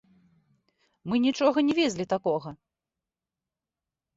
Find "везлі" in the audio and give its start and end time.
1.81-2.05